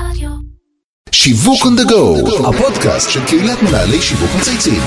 [0.00, 0.30] רדיו.
[1.12, 4.80] שיווק on the go, הפודקאסט של קהילת מנהלי שיווק מצייצים.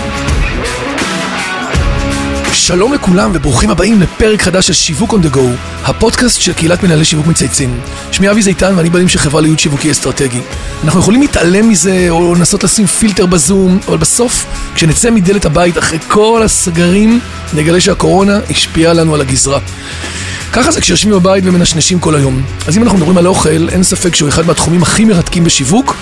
[2.69, 5.39] שלום לכולם וברוכים הבאים לפרק חדש של שיווק on the go,
[5.83, 7.79] הפודקאסט של קהילת מנהלי שיווק מצייצים.
[8.11, 10.41] שמי אבי זיתן ואני בעלים של חברה לייעוד שיווקי אסטרטגי.
[10.83, 15.99] אנחנו יכולים להתעלם מזה או לנסות לשים פילטר בזום, אבל בסוף, כשנצא מדלת הבית אחרי
[16.07, 17.19] כל הסגרים,
[17.53, 19.59] נגלה שהקורונה השפיעה לנו על הגזרה.
[20.53, 22.41] ככה זה כשיושבים בבית ומנשנשים כל היום.
[22.67, 25.95] אז אם אנחנו מדברים על אוכל, אין ספק שהוא אחד מהתחומים הכי מרתקים בשיווק,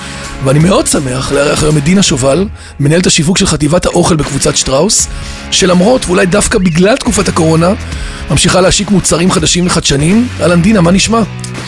[0.43, 2.47] ואני מאוד שמח לארח היום את דינה שובל,
[2.79, 5.07] מנהלת השיווק של חטיבת האוכל בקבוצת שטראוס,
[5.51, 7.69] שלמרות, ואולי דווקא בגלל תקופת הקורונה,
[8.31, 10.27] ממשיכה להשיק מוצרים חדשים וחדשניים.
[10.41, 11.21] אהלן דינה, מה נשמע?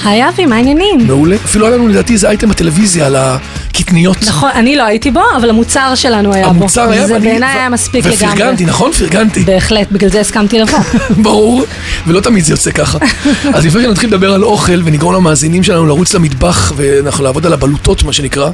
[0.06, 1.08] היי אבי, מה העניינים?
[1.08, 1.36] מעולה.
[1.36, 4.18] אפילו היה לנו לדעתי איזה אייטם בטלוויזיה על הקטניות.
[4.28, 6.50] נכון, אני לא הייתי בו, אבל המוצר שלנו היה בו.
[6.50, 8.26] המוצר היה, זה ואני- בעיניי ו- היה מספיק לגמרי.
[8.34, 8.92] ופרגנתי, נכון?
[8.92, 9.44] פרגנתי.
[9.44, 10.80] בהחלט, בגלל זה הסכמתי לבוא.
[11.24, 11.66] ברור,
[12.08, 12.98] ולא תמיד זה יוצא ככה.
[13.54, 18.04] אז לפני שנתחיל לדבר על אוכל ונגרום למאזינים שלנו לרוץ למטבח ואנחנו לעבוד על הבלוטות,
[18.04, 18.50] מה שנקרא,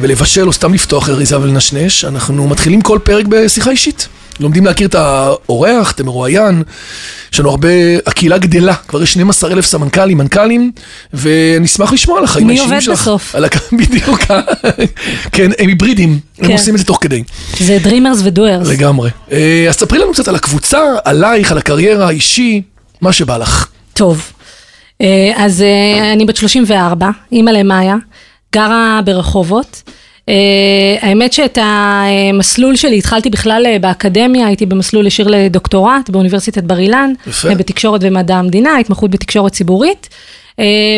[0.00, 4.08] ולבשל או סתם לפתוח אריזה ולנשנש, אנחנו מתחילים כל פרק בשיחה אישית.
[4.40, 6.62] לומדים להכיר את האורח, את המרואיין,
[7.32, 7.68] יש לנו הרבה,
[8.06, 10.72] הקהילה גדלה, כבר יש 12 אלף סמנכ"לים, מנכ"לים,
[11.14, 13.00] ונשמח לשמוע על החיים מי האישיים עובד שלך.
[13.00, 13.34] בסוף?
[13.34, 14.20] על הק- בדיוק,
[15.32, 16.52] כן, הם היברידים, הם כן.
[16.52, 17.22] עושים את זה תוך כדי.
[17.58, 18.68] זה Dreamers ו-Doers.
[18.68, 19.10] לגמרי.
[19.32, 22.62] אה, אז ספרי לנו קצת על הקבוצה, עלייך, על הקריירה האישי,
[23.00, 23.66] מה שבא לך.
[23.92, 24.32] טוב,
[25.00, 27.94] אה, אז אה, אני בת 34, אימא למאיה,
[28.54, 29.82] גרה ברחובות.
[30.28, 30.34] אה,
[31.00, 37.12] האמת שאת המסלול שלי התחלתי בכלל אה, באקדמיה, הייתי במסלול ישיר לדוקטורט באוניברסיטת בר אילן,
[37.26, 37.48] יפה.
[37.48, 40.08] אה, בתקשורת ומדע המדינה, התמחות בתקשורת ציבורית.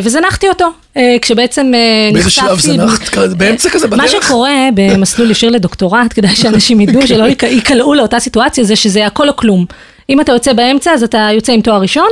[0.02, 0.68] וזנחתי אותו,
[1.22, 2.46] כשבעצם אה, באיזה נחשפתי...
[2.46, 3.16] שלב זנחת?
[3.36, 4.10] באמצע כזה מה בדרך?
[4.24, 9.28] שקורה במסלול ישיר לדוקטורט, כדאי שאנשים ידעו שלא ייק- ייקלעו לאותה סיטואציה, זה שזה הכל
[9.28, 9.64] או כלום.
[10.10, 12.08] אם אתה יוצא באמצע, אז אתה יוצא עם תואר ראשון.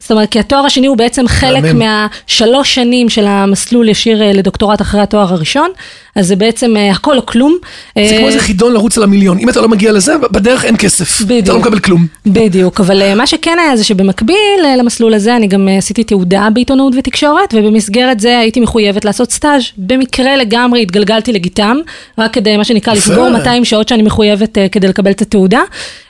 [0.00, 1.62] זאת אומרת, כי התואר השני הוא בעצם חלק.
[1.74, 5.70] מהשלוש שנים של המסלול ישיר לדוקטורט אחרי התואר הראשון,
[6.14, 7.56] אז זה בעצם אה, הכל או כלום.
[7.94, 9.38] זה אה, כמו איזה חידון לרוץ על המיליון.
[9.38, 11.16] אם אתה לא מגיע לזה, בדרך אין כסף.
[11.16, 11.48] אתה בדיוק.
[11.48, 12.06] לא מקבל כלום.
[12.26, 16.04] בדיוק, אבל אה, מה שכן היה זה שבמקביל אה, למסלול הזה אני גם אה, עשיתי
[16.04, 19.62] תעודה בעיתונאות ותקשורת ובמסגרת זה הייתי מחויבת לעשות סטאז'.
[19.78, 21.76] במקרה לגמרי התגלגלתי לגיטם,
[22.18, 22.94] רק כדי מה שנקרא.
[22.94, 25.60] לסגור 200 שעות שאני מחויבת אה, כדי לקבל את התעודה,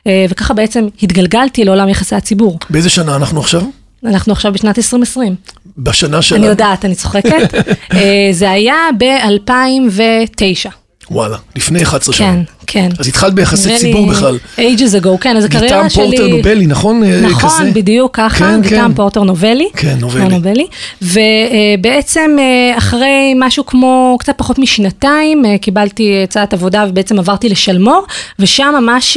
[0.06, 2.58] אה, וככה בעצם התגלגלתי לעולם יחסי הציבור.
[2.70, 3.62] באיזה שנה אנחנו עכשיו?
[4.04, 5.34] אנחנו עכשיו בשנת 2020.
[5.78, 6.34] בשנה של...
[6.34, 7.54] אני יודעת, אני צוחקת.
[7.94, 10.70] אה, זה היה ב-2009.
[11.10, 12.26] וואלה, לפני 11 שנה.
[12.26, 12.88] כן, כן.
[12.98, 14.38] אז התחלת ביחסי ציבור בכלל.
[14.56, 16.16] ages ago, כן, אז הקריירה גיטם שלי...
[16.16, 17.04] פורטר נובלי, נכון?
[17.04, 17.72] אה, נכון?
[17.72, 18.94] בדיוק ככה, כן, גיטם כן.
[18.94, 19.68] פורטר נובלי.
[19.76, 20.28] כן, נובלי.
[20.28, 20.66] נובלי.
[21.02, 28.06] ובעצם אה, אחרי משהו כמו קצת פחות משנתיים, קיבלתי הצעת עבודה ובעצם עברתי לשלמור,
[28.38, 29.16] ושם ממש...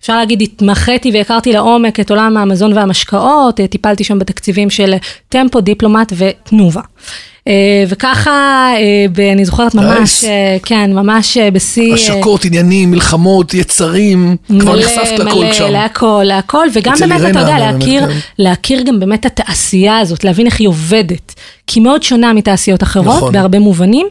[0.00, 4.94] אפשר להגיד, התמחיתי והכרתי לעומק את עולם המזון והמשקאות, טיפלתי שם בתקציבים של
[5.28, 6.82] טמפו, דיפלומט ותנובה.
[7.48, 8.70] אה, וככה,
[9.18, 10.24] אה, אני זוכרת ממש.
[10.24, 11.94] אה, כן, ממש בשיא...
[11.94, 14.36] השקות, עניינים, מלחמות, יצרים.
[14.46, 15.72] כבר מלא, נחשפת הכל מלא, שם.
[15.72, 18.18] להכל, להכל, וגם באמת, אתה יודע, להכיר, כן.
[18.38, 21.34] להכיר גם באמת את התעשייה הזאת, להבין איך היא עובדת.
[21.66, 23.32] כי היא מאוד שונה מתעשיות אחרות, נכון.
[23.32, 24.06] בהרבה מובנים.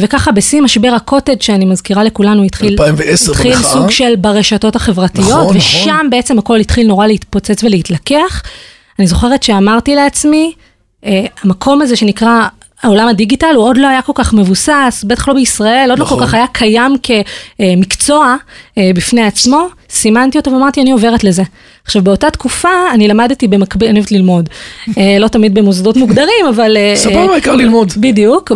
[0.00, 3.70] וככה בשיא משבר הקוטג' שאני מזכירה לכולנו, התחיל, 2010 התחיל במחאה.
[3.72, 6.10] סוג של ברשתות החברתיות, נכון, ושם נכון.
[6.10, 8.42] בעצם הכל התחיל נורא להתפוצץ ולהתלקח.
[8.98, 10.52] אני זוכרת שאמרתי לעצמי,
[11.42, 12.46] המקום הזה שנקרא
[12.86, 16.18] העולם הדיגיטל, הוא עוד לא היה כל כך מבוסס, בטח לא בישראל, עוד לא נכון.
[16.18, 18.36] כל כך היה קיים כמקצוע
[18.78, 21.42] אה, בפני עצמו, סימנתי אותו ואמרתי, אני עוברת לזה.
[21.84, 24.48] עכשיו, באותה תקופה אני למדתי במקביל, אני אוהבת ללמוד.
[24.98, 26.76] אה, לא תמיד במוסדות מוגדרים, אבל...
[26.76, 27.92] אה, סבבה, אה, העיקר ללמוד.
[27.96, 28.52] בדיוק,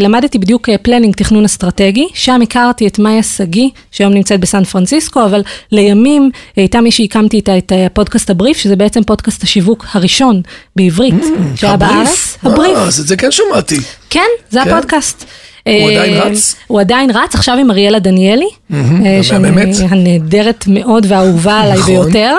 [0.00, 5.42] ולמדתי בדיוק planning, תכנון אסטרטגי, שם הכרתי את מאיה שגיא, שהיום נמצאת בסן פרנסיסקו, אבל
[5.72, 10.42] לימים הייתה מי שהקמתי איתה את הפודקאסט הבריף, שזה בעצם פודקאסט השיווק הראשון
[10.76, 11.14] בעברית,
[11.56, 11.92] שהיה הבריף?
[11.92, 12.38] בארץ.
[12.42, 12.78] הבריף.
[12.78, 13.76] אז את זה כן שמעתי.
[14.10, 14.20] כן,
[14.50, 14.70] זה כן?
[14.70, 15.24] הפודקאסט.
[15.68, 16.56] הוא אה, עדיין רץ?
[16.66, 19.22] הוא עדיין רץ, עכשיו עם אריאלה דניאלי, אה.
[19.22, 19.48] שאני
[19.88, 21.94] הנהדרת מאוד והאהובה עליי נכון.
[21.94, 22.36] ביותר,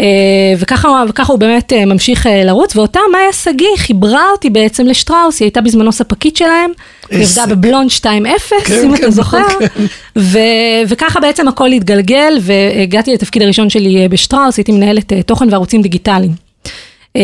[0.00, 0.06] אה,
[0.58, 0.88] וככה
[1.26, 5.60] הוא באמת אה, ממשיך אה, לרוץ, ואותה מאיה שגיא חיברה אותי בעצם לשטראוס, היא הייתה
[5.60, 6.70] בזמנו ספקית שלהם,
[7.10, 9.84] היא עבדה בבלונד 2.0, כן, אם כן, אתה זוכר, כן.
[10.88, 15.82] וככה בעצם הכל התגלגל, והגעתי לתפקיד הראשון שלי אה, בשטראוס, הייתי מנהלת אה, תוכן וערוצים
[15.82, 16.43] דיגיטליים.
[17.16, 17.22] אה,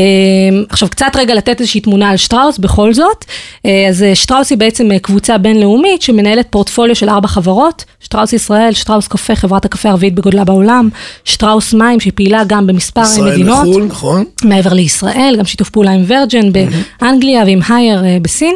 [0.68, 3.24] עכשיו קצת רגע לתת איזושהי תמונה על שטראוס בכל זאת,
[3.66, 8.32] אה, אז אה, שטראוס היא בעצם אה, קבוצה בינלאומית שמנהלת פורטפוליו של ארבע חברות, שטראוס
[8.32, 10.88] ישראל, שטראוס קפה, חברת הקפה הרביעית בגודלה בעולם,
[11.24, 14.24] שטראוס מים שהיא פעילה גם במספר ישראל מדינות, לחו"ל, נכון?
[14.44, 18.54] מעבר לישראל, גם שיתוף פעולה עם ורג'ן באנגליה ועם הייר בסין,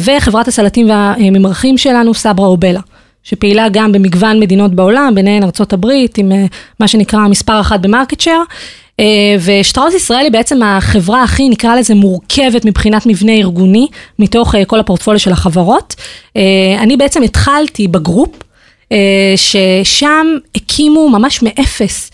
[0.00, 2.80] וחברת הסלטים והממרחים שלנו, סברה אובלה.
[3.22, 6.32] שפעילה גם במגוון מדינות בעולם, ביניהן ארצות הברית, עם
[6.80, 8.42] מה שנקרא מספר אחת ב market share.
[9.00, 13.86] אה, ושטראוס ישראל היא בעצם החברה הכי, נקרא לזה, מורכבת מבחינת מבנה ארגוני,
[14.18, 15.94] מתוך אה, כל הפורטפוליו של החברות.
[16.36, 16.42] אה,
[16.78, 18.30] אני בעצם התחלתי ב group,
[19.36, 22.10] ששם הקימו ממש מאפס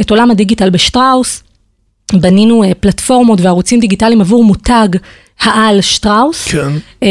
[0.00, 1.42] את עולם הדיגיטל בשטראוס.
[2.12, 4.88] בנינו פלטפורמות וערוצים דיגיטליים עבור מותג
[5.42, 6.44] העל שטראוס.
[6.44, 6.58] כן.
[7.02, 7.08] אה,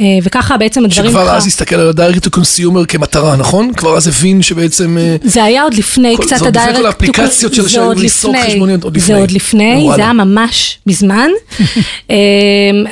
[0.00, 1.10] אה, וככה בעצם הדברים...
[1.10, 3.72] שכבר ככה- אז הסתכל על ה-direct to consumer כמטרה, נכון?
[3.76, 4.98] כבר אז הבין שבעצם...
[4.98, 6.76] אה, זה היה עוד לפני כל- קצת זה עוד לפני.
[6.76, 8.36] כל האפליקציות של- זה עוד לסרוק.
[8.46, 9.20] חשבוניות, עוד זה לפני.
[9.20, 9.88] עוד לפני.
[9.96, 11.28] זה היה ממש מזמן.
[12.10, 12.14] אמ,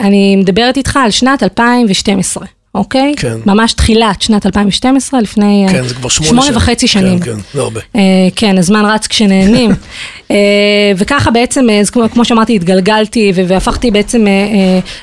[0.00, 3.12] אני מדברת איתך על שנת 2012, אוקיי?
[3.16, 3.36] כן.
[3.46, 6.56] ממש תחילת שנת 2012, לפני אה, כן, זה כבר שמונה שמונה שנים.
[6.56, 7.19] וחצי שנים.
[7.19, 7.80] כן, כן, זה הרבה.
[7.96, 8.00] אה,
[8.36, 9.70] כן, הזמן רץ כשנהנים.
[10.32, 14.32] אה, וככה בעצם, אה, כמו, כמו שאמרתי, התגלגלתי והפכתי בעצם אה,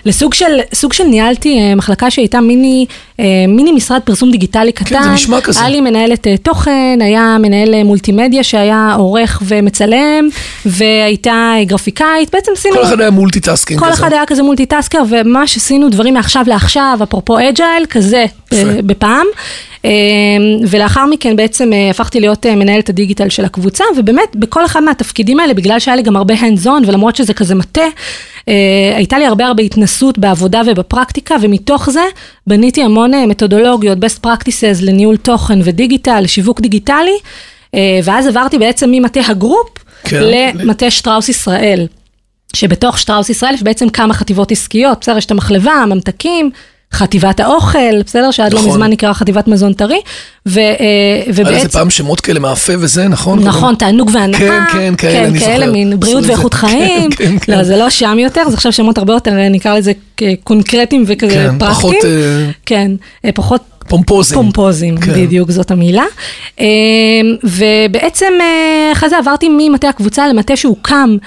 [0.05, 2.85] לסוג של, סוג של ניהלתי מחלקה שהייתה מיני,
[3.47, 4.85] מיני משרד פרסום דיגיטלי קטן.
[4.85, 5.59] כן, זה נשמע כזה.
[5.59, 10.29] היה לי מנהלת תוכן, היה מנהל מולטימדיה שהיה עורך ומצלם,
[10.65, 12.75] והייתה גרפיקאית, בעצם עשינו...
[12.75, 13.93] כל אחד היה multitasking כל כזה.
[13.93, 18.25] אחד היה כזה multitasker, וממש עשינו דברים מעכשיו לעכשיו, אפרופו agile, כזה.
[18.85, 19.25] בפעם.
[19.85, 19.91] אה,
[20.67, 25.39] ולאחר מכן בעצם אה, הפכתי להיות אה, מנהלת הדיגיטל של הקבוצה, ובאמת בכל אחד מהתפקידים
[25.39, 27.81] האלה, בגלל שהיה לי גם הרבה hands on, ולמרות שזה כזה מטה,
[28.47, 28.53] אה,
[28.95, 32.03] הייתה לי הרבה הרבה התנסות בעבודה ובפרקטיקה, ומתוך זה
[32.47, 37.17] בניתי המון מתודולוגיות, best practices לניהול תוכן ודיגיטל, לשיווק דיגיטלי,
[38.03, 39.69] ואז עברתי בעצם ממטה הגרופ
[40.03, 40.21] כן.
[40.23, 41.87] למטה שטראוס ישראל.
[42.55, 46.51] שבתוך שטראוס ישראל יש בעצם כמה חטיבות עסקיות, בסדר, יש את המחלבה, הממתקים,
[46.93, 48.71] חטיבת האוכל, בסדר, שעד לא נכון.
[48.71, 50.01] מזמן נקרא חטיבת מזון טרי,
[50.45, 50.65] ו, אה,
[51.15, 53.39] היה לזה ובעצם, פעם שמות כאלה מאפה וזה, נכון?
[53.39, 55.71] נכון, תענוג והנאה, כן, כן, כאלה, אני כאלה זוכר.
[55.71, 56.29] מין בריאות את זה.
[56.33, 57.57] ואיכות חיים, כן, כן.
[57.57, 59.91] לא, זה לא שם יותר, זה עכשיו שמות הרבה יותר, נקרא לזה
[60.43, 62.91] קונקרטיים וכזה כן, פרקטיים, פחות, אה, כן,
[63.25, 64.37] אה, פחות פומפוזים.
[64.37, 65.13] פומפוזים, כן.
[65.13, 66.03] בדיוק זאת המילה.
[67.43, 68.33] ובעצם
[68.93, 71.17] אחרי זה עברתי ממטה הקבוצה למטה שהוקם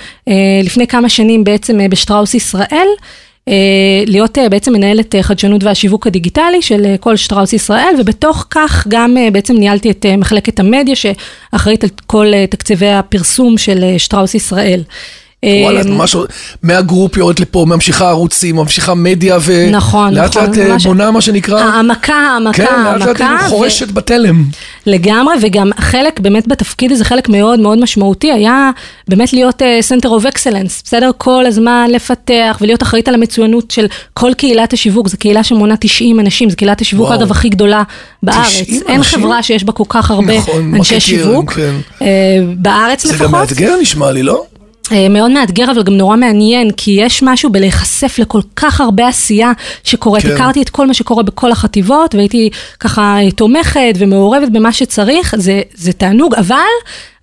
[0.65, 2.87] לפני כמה שנים בעצם בשטראוס ישראל.
[3.49, 3.55] אה,
[4.07, 9.17] להיות אה, בעצם מנהלת אה, חדשנות והשיווק הדיגיטלי של כל שטראוס ישראל, ובתוך כך גם
[9.33, 14.83] בעצם ניהלתי את מחלקת המדיה שאחראית על כל תקציבי הפרסום של שטראוס ישראל.
[15.45, 16.17] וואלה, את אה, ממש
[16.63, 19.71] מהגרופ יורדת לפה, ממשיכה ערוצים, ממשיכה מדיה, ו...
[19.71, 21.61] נכון, לאט נכון, לאט אה, בונה מה שנקרא...
[21.61, 23.49] העמקה, העמקה, כן, לאט לאט העמקה.
[23.49, 24.45] חורשת בתלם.
[24.87, 28.71] לגמרי, וגם חלק באמת בתפקיד הזה, חלק מאוד מאוד משמעותי, היה
[29.09, 31.11] באמת להיות uh, center of excellence, בסדר?
[31.19, 36.21] כל הזמן לפתח ולהיות אחראית על המצוינות של כל קהילת השיווק, זו קהילה שמונה 90
[36.21, 37.19] אנשים, זו קהילת השיווק וואו.
[37.19, 37.83] אגב הכי גדולה
[38.23, 38.47] בארץ.
[38.47, 39.19] 90 אין אנשים?
[39.19, 41.75] חברה שיש בה כל כך הרבה נכון, אנשי שיווק, כן.
[41.99, 42.03] uh,
[42.57, 43.27] בארץ זה לפחות.
[43.27, 44.45] גם מאתגר נשמע לי, לא?
[44.93, 49.53] אה, מאוד מאתגר, אבל גם נורא מעניין, כי יש משהו בלהיחשף לכל כך הרבה עשייה
[49.85, 50.23] שקורית.
[50.23, 50.33] כן.
[50.35, 52.51] הכרתי את כל מה שקורה בכל החטיבות, והייתי
[52.81, 56.57] ככה תומכת ומעורבת במה שצריך, זה, זה תענוג, אבל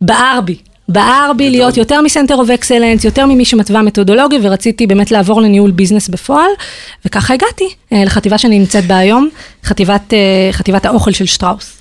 [0.02, 0.56] בער בי.
[0.90, 5.42] בער בי להיות יותר מ center of excellence, יותר ממי שמתווה מתודולוגיה, ורציתי באמת לעבור
[5.42, 6.50] לניהול business בפועל,
[7.06, 9.30] וככה הגעתי אה, לחטיבה שאני נמצאת בה היום,
[9.64, 11.79] חטיבת, אה, חטיבת האוכל של שטראוס.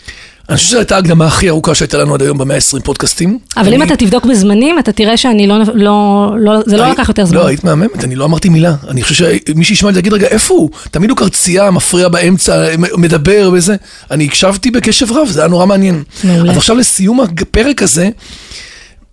[0.49, 3.39] אני חושב שזו הייתה ההקדמה הכי ארוכה שהייתה לנו עד היום ב-120 פודקאסטים.
[3.57, 7.09] אבל אם אני- אתה תבדוק בזמנים, אתה תראה שאני לא, לא, לא זה לא לקח
[7.09, 7.37] יותר זמן.
[7.39, 8.75] לא, היית מהממת, אני לא אמרתי מילה.
[8.89, 9.15] אני חושב
[9.49, 10.71] שמי שישמע את זה יגיד, רגע, איפה הוא?
[10.91, 13.77] תמיד הוא קרצייה, מפריע באמצע, מדבר וזה.
[14.11, 16.03] אני הקשבתי בקשב רב, זה היה נורא מעניין.
[16.25, 16.51] מעולה.
[16.53, 18.09] אז עכשיו לסיום הפרק הזה,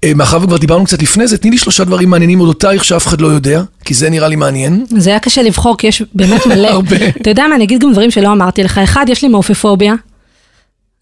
[0.04, 3.22] אה, מאחר וכבר דיברנו קצת לפני זה, תני לי שלושה דברים מעניינים אודותייך שאף אחד
[3.22, 4.86] לא יודע, כי זה נראה לי מעניין.
[4.98, 6.68] זה היה קשה לבחור, כי יש באמת מלא.
[6.78, 6.96] הרבה.
[7.22, 8.78] אתה יודע מה, אני אגיד גם דברים שלא אמרתי לך.
[8.78, 9.94] אחד, יש לי מעופפוביה.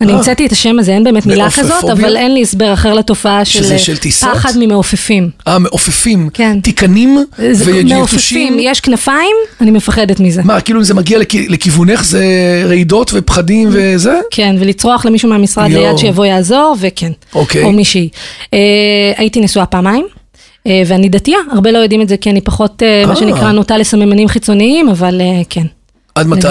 [0.04, 0.18] אני אה.
[0.18, 1.84] המצאתי את השם הזה, אין באמת מילה כזאת?
[1.92, 4.02] אבל אין לי הסבר אחר לתופעה של של?
[4.34, 5.30] פחד ממעופפים.
[5.48, 6.30] אה, מעופפים.
[6.34, 6.60] כן.
[6.62, 7.88] תיקנים ויתושים.
[7.88, 10.42] מעופפים, יש כנפיים, אני מפחדת מזה.
[10.46, 12.24] מה, כאילו אם זה מגיע לכ- לכיוונך זה
[12.68, 14.20] רעידות ופחדים וזה?
[14.32, 15.84] כן, ולצרוח למישהו מהמשרד יואו.
[15.88, 17.12] ליד שיבוא יעזור, וכן.
[17.36, 17.64] אוקיי.
[17.64, 18.10] או מישהי.
[18.54, 18.60] אה,
[19.18, 20.06] הייתי נשואה פעמיים.
[20.68, 23.06] אה, ואני דתייה, הרבה לא יודעים את זה כי אני פחות, אה.
[23.08, 25.66] מה שנקרא, נוטה לסממנים חיצוניים, אבל כן.
[26.16, 26.48] עד מתי?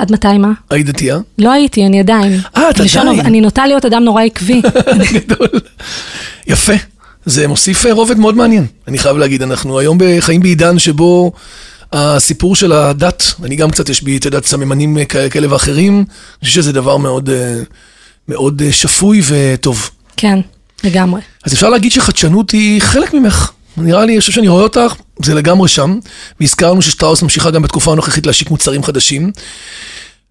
[0.00, 0.52] עד מתי מה?
[0.70, 1.18] היית דתייה?
[1.38, 2.40] לא הייתי, אני עדיין.
[2.56, 3.20] אה, את עדיין.
[3.20, 4.62] אני נוטה להיות אדם נורא עקבי.
[5.14, 5.48] גדול.
[6.46, 6.72] יפה.
[7.26, 9.42] זה מוסיף אה, רובד מאוד מעניין, אני חייב להגיד.
[9.42, 11.32] אנחנו היום חיים בעידן שבו
[11.92, 16.48] הסיפור של הדת, אני גם קצת יש בי, את יודעת, סממנים אה, כאלה ואחרים, אני
[16.48, 17.56] חושב שזה דבר מאוד, אה,
[18.28, 19.90] מאוד שפוי וטוב.
[20.16, 20.38] כן,
[20.84, 21.20] לגמרי.
[21.44, 23.50] אז אפשר להגיד שחדשנות היא חלק ממך.
[23.76, 25.98] נראה לי, אני חושב שאני רואה אותך, זה לגמרי שם.
[26.40, 29.32] והזכרנו ששטראוס ממשיכה גם בתקופה הנוכחית להשיק מוצרים חדשים.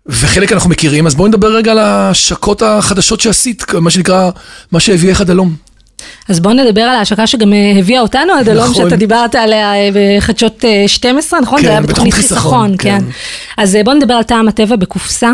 [0.05, 4.29] וחלק אנחנו מכירים, אז בואי נדבר רגע על ההשקות החדשות שעשית, מה שנקרא,
[4.72, 5.68] מה שהביאך עד הלום.
[6.29, 8.75] אז בואו נדבר על ההשקה שגם אה, הביאה אותנו עד הלום, נכון.
[8.75, 11.59] שאתה דיברת עליה אה, בחדשות אה, 12, נכון?
[11.59, 12.99] כן, זה היה בתחום בתוכנית חיסכון, חיסכון, כן.
[12.99, 13.05] כן.
[13.57, 15.31] אז אה, בואו נדבר על טעם הטבע בקופסה.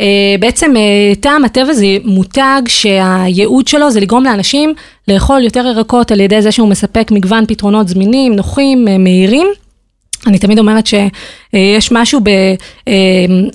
[0.00, 0.06] אה,
[0.40, 4.74] בעצם אה, טעם הטבע זה מותג שהייעוד שלו זה לגרום לאנשים
[5.08, 9.46] לאכול יותר ירקות על ידי זה שהוא מספק מגוון פתרונות זמינים, נוחים, אה, מהירים.
[10.26, 12.20] אני תמיד אומרת שיש משהו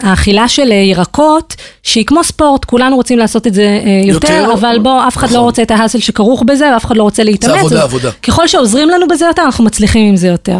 [0.02, 4.80] באכילה של ירקות שהיא כמו ספורט, כולנו רוצים לעשות את זה אה, יותר, יותר, אבל
[4.80, 5.46] בוא, אף אחד לא נכון.
[5.46, 7.58] רוצה את ההאסל שכרוך בזה, ואף אחד לא רוצה להתאמץ.
[7.58, 8.12] עבודה, אז עבודה.
[8.12, 10.58] ככל שעוזרים לנו בזה יותר, אנחנו מצליחים עם זה יותר.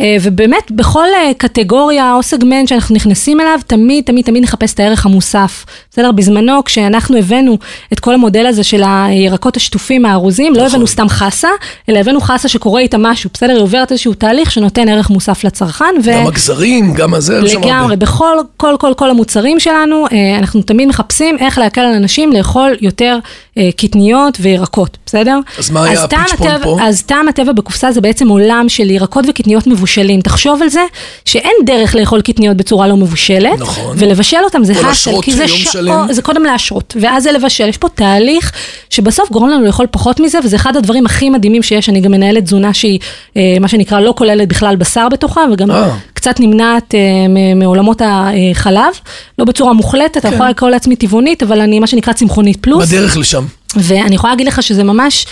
[0.00, 4.80] אה, ובאמת, בכל אה, קטגוריה או סגמנט שאנחנו נכנסים אליו, תמיד, תמיד, תמיד נחפש את
[4.80, 5.64] הערך המוסף.
[5.92, 6.12] בסדר?
[6.12, 7.58] בזמנו, כשאנחנו הבאנו
[7.92, 10.66] את כל המודל הזה של הירקות השטופים הארוזים, לא נכון.
[10.66, 11.48] הבאנו סתם חסה,
[11.88, 13.52] אלא הבאנו חסה שקורה איתה משהו, בסדר?
[13.52, 15.84] היא עוברת איזשהו תהליך שנותן ערך מוסף לצרכן.
[16.04, 16.10] ו...
[16.12, 17.68] גם הגזרים, גם הזה, יש שם הרבה.
[17.70, 22.32] לגמרי, בכל, כל, כל, כל המוצרים שלנו, אה, אנחנו תמיד מחפשים איך להקל על אנשים
[22.32, 23.18] לאכול יותר
[23.58, 25.38] אה, קטניות וירקות, בסדר?
[25.58, 26.76] אז מה היה הטבע- פה?
[26.82, 30.20] אז טעם הטבע בקופסה זה בעצם עולם של ירקות וקטניות מבושלים.
[30.20, 30.82] תחשוב על זה
[31.24, 33.96] שאין דרך לאכול קטניות בצורה לא מבושלת, נכון.
[33.98, 36.12] ולבשל אותם זה האסל, כי זה, יום שעות- שלם.
[36.12, 37.68] זה קודם להשרות, ואז זה לבשל.
[37.68, 38.52] יש פה תהליך
[38.90, 41.88] שבסוף גורם לנו לאכול פחות מזה, וזה אחד הדברים הכי מדהימים שיש.
[41.88, 42.98] אני גם מנהלת תזונה שהיא,
[43.36, 45.94] אה, מה שנקרא, לא כוללת בכלל בשר בתוכה, וגם אה.
[46.14, 47.00] קצת נמנעת אה,
[47.56, 48.92] מעולמות החלב,
[49.38, 52.88] לא בצורה מוחלטת, אני יכולה לקרוא לעצמי טבעונית, אבל אני מה שנקרא צמחונית פלוס.
[52.88, 53.44] בדרך לשם.
[53.76, 55.26] ואני יכולה להגיד לך שזה ממש,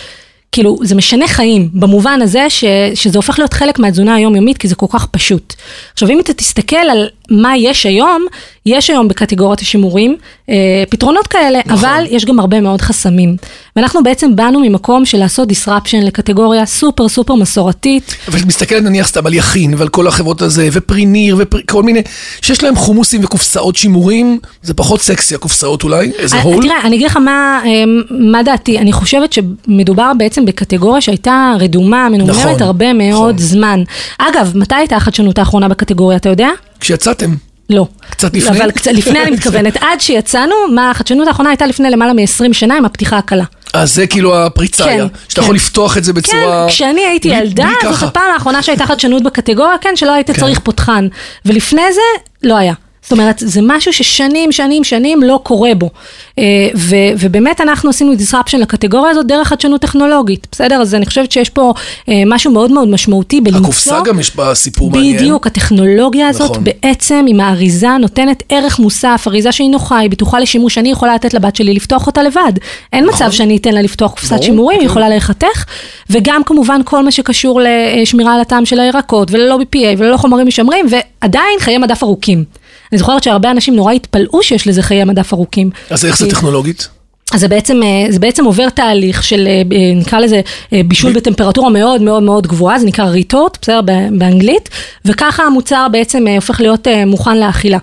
[0.53, 2.65] כאילו, זה משנה חיים, במובן הזה ש,
[2.95, 5.55] שזה הופך להיות חלק מהתזונה היומיומית, כי זה כל כך פשוט.
[5.93, 8.27] עכשיו, אם אתה תסתכל על מה יש היום,
[8.67, 10.17] יש היום בקטגוריית השימורים
[10.51, 10.55] אה,
[10.91, 11.73] פתרונות כאלה, נכון.
[11.73, 13.37] אבל יש גם הרבה מאוד חסמים.
[13.77, 18.17] ואנחנו בעצם באנו ממקום של לעשות disruption לקטגוריה סופר סופר מסורתית.
[18.29, 22.03] אבל מסתכלת נניח סתם על יכין ועל כל החברות הזה, ופריניר וכל מיני,
[22.43, 26.63] שיש להם חומוסים וקופסאות שימורים, זה פחות סקסי הקופסאות אולי, איזה הול.
[26.63, 28.79] תראה, אני אגיד לך מה, אה, מה דעתי.
[28.79, 33.39] אני חושבת שמדובר בעצם בקטגוריה שהייתה רדומה, מנומרת נכון, הרבה מאוד נכון.
[33.39, 33.83] זמן.
[34.19, 36.49] אגב, מתי הייתה החדשנות האחרונה בקטגוריה, אתה יודע?
[36.81, 37.35] כשיצאתם.
[37.71, 37.87] לא.
[38.11, 38.59] קצת לפני?
[38.59, 39.77] אבל קצת לפני אני מתכוונת.
[39.85, 43.45] עד שיצאנו, מה החדשנות האחרונה הייתה לפני למעלה מ-20 שנה עם הפתיחה הקלה.
[43.73, 45.43] אז זה כאילו הפריצה כן, היה, שאתה כן.
[45.43, 46.67] יכול לפתוח את זה כן, בצורה...
[46.69, 48.03] כשאני הייתי בלי- ילדה, בלי זאת.
[48.03, 50.41] הפעם האחרונה שהייתה חדשנות בקטגוריה, כן, שלא היית כן.
[50.41, 51.09] צריך פותחן.
[51.47, 52.01] ולפני זה,
[52.43, 52.75] לא היה.
[53.03, 55.91] זאת אומרת, זה משהו ששנים, שנים, שנים לא קורה בו.
[56.39, 56.45] אה,
[56.77, 60.75] ו, ובאמת אנחנו עשינו disruption לקטגוריה הזאת דרך חדשנות טכנולוגית, בסדר?
[60.75, 61.75] אז אני חושבת שיש פה
[62.09, 63.61] אה, משהו מאוד מאוד משמעותי בלמצוא...
[63.61, 65.17] הקופסה גם יש בה סיפור מעניין.
[65.17, 66.65] בדיוק, הטכנולוגיה הזאת נכון.
[66.65, 71.35] בעצם עם האריזה נותנת ערך מוסף, אריזה שהיא נוחה, היא בטוחה לשימוש, אני יכולה לתת
[71.35, 72.53] לבת שלי לפתוח אותה לבד.
[72.93, 74.91] אין מצב שאני אתן לה לפתוח קופסת ברור, שימורים, היא כן.
[74.91, 75.65] יכולה להיחתך,
[76.11, 80.87] וגם כמובן כל מה שקשור לשמירה על הטעם של הירקות, וללא BPA וללא חומרים משמרים,
[80.91, 82.60] ועדיין חיי מדף ארוכים.
[82.93, 85.71] אני זוכרת שהרבה אנשים נורא התפלאו שיש לזה חיי מדף ארוכים.
[85.91, 86.89] אז איך זה טכנולוגית?
[87.33, 90.41] אז זה בעצם, אה, זה בעצם עובר תהליך של, אה, אה, נקרא לזה,
[90.73, 93.81] בישול בטמפרטורה מאוד מאוד מאוד גבוהה, זה נקרא ריטורט, בסדר,
[94.11, 94.69] באנגלית,
[95.05, 97.79] וככה המוצר בעצם הופך להיות מוכן לאכילה.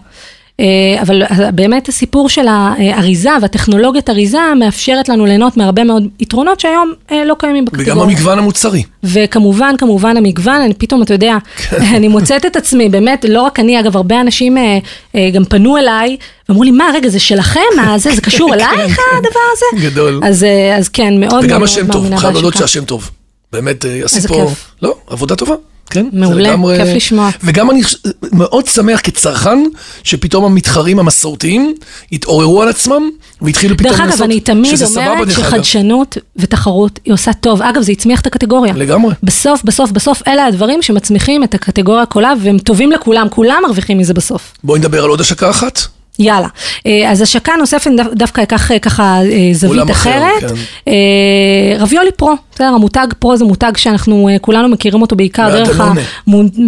[0.60, 6.60] אה, אבל אה, באמת הסיפור של האריזה והטכנולוגיית אריזה מאפשרת לנו ליהנות מהרבה מאוד יתרונות
[6.60, 7.94] שהיום אה, לא קיימים בקטגוריה.
[7.94, 8.84] וגם המגוון המוצרי.
[9.04, 11.82] וכמובן, כמובן המגוון, אני פתאום, אתה יודע, כן.
[11.96, 14.58] אני מוצאת את עצמי, באמת, לא רק אני, אגב, הרבה אנשים
[15.34, 16.18] גם פנו אליי,
[16.50, 17.60] ואמרו לי, מה, רגע, זה שלכם?
[17.76, 19.66] מה זה, זה קשור אלייך הדבר הזה?
[19.72, 20.20] כן, גדול.
[20.24, 20.46] אז,
[20.78, 22.58] אז כן, מאוד מאוד וגם מאוד השם טוב, מאמינה חייב להודות.
[22.58, 23.10] שהשם טוב.
[23.54, 23.86] באמת.
[24.28, 24.72] כיף.
[24.82, 25.56] לא, עבודה טובה.
[25.89, 27.29] כן, מעולה, לגמרי- כיף לשמוע.
[27.44, 27.82] וגם אני
[28.32, 29.60] מאוד שמח כצרכן,
[30.03, 31.74] שפתאום המתחרים המסורתיים
[32.12, 33.10] התעוררו על עצמם,
[33.41, 35.48] והתחילו פתאום דרך לעשות, אגב, אני תמיד אומרת דרך אגב.
[35.50, 37.62] שחדשנות ותחרות היא עושה טוב.
[37.62, 38.74] אגב, זה הצמיח את הקטגוריה.
[38.74, 39.13] לגמרי.
[39.24, 44.13] בסוף, בסוף, בסוף, אלה הדברים שמצמיחים את הקטגוריה כולה, והם טובים לכולם, כולם מרוויחים מזה
[44.13, 44.53] בסוף.
[44.63, 45.79] בואי נדבר על עוד השקה אחת.
[46.20, 46.48] יאללה.
[46.86, 50.51] אה, אז השקה נוספת דו- דווקא אקח אה, ככה אה, זווית עולם אחר, אחרת.
[50.51, 50.91] כן.
[51.79, 55.94] רביולי פרו, בסדר, המותג פרו זה מותג שאנחנו אה, כולנו מכירים אותו בעיקר דרך ה...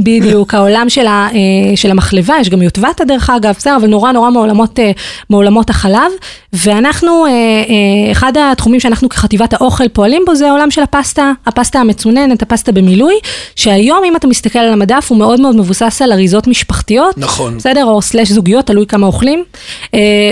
[0.03, 4.11] בדיוק, העולם של, ה, אה, של המחלבה, יש גם יוטבתה דרך אגב, בסדר, אבל נורא
[4.11, 4.91] נורא מעולמות, אה,
[5.29, 6.11] מעולמות החלב.
[6.53, 7.25] ואנחנו,
[8.11, 13.13] אחד התחומים שאנחנו כחטיבת האוכל פועלים בו זה העולם של הפסטה, הפסטה המצוננת, הפסטה במילוי,
[13.55, 17.17] שהיום אם אתה מסתכל על המדף הוא מאוד מאוד מבוסס על אריזות משפחתיות.
[17.17, 17.57] נכון.
[17.57, 19.43] בסדר, או סלאש זוגיות, תלוי כמה אוכלים.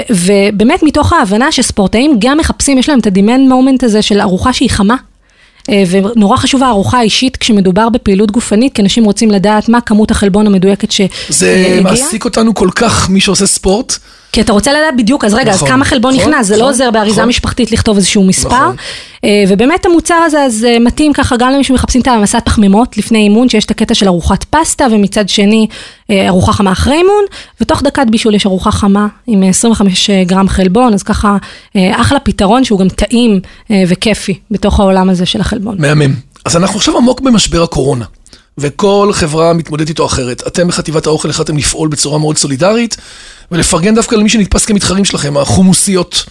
[0.09, 4.69] ובאמת מתוך ההבנה שספורטאים גם מחפשים, יש להם את הדימנד מומנט הזה של ארוחה שהיא
[4.69, 4.95] חמה.
[5.69, 10.47] אה, ונורא חשובה הארוחה האישית כשמדובר בפעילות גופנית, כי אנשים רוצים לדעת מה כמות החלבון
[10.47, 11.81] המדויקת זה שהגיעה.
[11.81, 13.97] מעסיק אותנו כל כך, מי שעושה ספורט.
[14.31, 16.59] כי אתה רוצה לדעת בדיוק, אז רגע, נכון, אז כמה חלבון נכון, נכנס, זה לא
[16.59, 17.29] נכון, עוזר באריזה נכון.
[17.29, 18.49] משפחתית לכתוב איזשהו מספר.
[18.49, 18.75] נכון.
[19.23, 23.19] אה, ובאמת המוצר הזה, אז אה, מתאים ככה גם למי שמחפשים את המסת פחמימות לפני
[23.19, 25.67] אימון, שיש את הקטע של ארוחת פסטה, ומצד שני
[26.09, 27.23] אה, ארוחה חמה אחרי אימון,
[27.61, 31.37] ותוך דקת בישול יש ארוחה חמה עם אה, 25 גרם חלבון, אז ככה
[31.75, 33.39] אחלה פתרון שהוא גם טעים
[33.87, 35.75] וכיפי בתוך העולם הזה של החלבון.
[35.79, 36.13] מהמם.
[36.45, 38.05] אז אנחנו עכשיו עמוק במשבר הקורונה.
[38.57, 40.47] וכל חברה מתמודדת איתו אחרת.
[40.47, 42.97] אתם בחטיבת האוכל החלטתם לפעול בצורה מאוד סולידרית,
[43.51, 46.23] ולפרגן דווקא למי שנתפס כמתחרים שלכם, החומוסיות.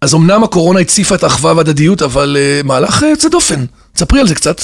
[0.00, 3.64] אז אמנם הקורונה הציפה את האחווה וההדדיות, אבל uh, מהלך uh, יוצא דופן.
[3.96, 4.60] ספרי על זה קצת.